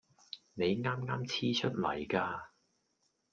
[0.55, 2.41] 你啱啱黐出嚟㗎